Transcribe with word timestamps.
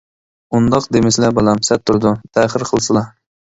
-ئۇنداق 0.45 0.87
دېمىسىلە 0.97 1.29
بالام، 1.41 1.63
سەت 1.69 1.85
تۇرىدۇ، 1.91 2.17
تەخىر 2.39 2.69
قىلسىلا. 2.73 3.07